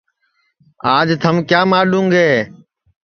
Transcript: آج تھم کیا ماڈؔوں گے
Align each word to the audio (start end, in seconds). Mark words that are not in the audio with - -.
آج 0.95 1.07
تھم 1.21 1.35
کیا 1.49 1.61
ماڈؔوں 1.71 2.05
گے 2.13 2.27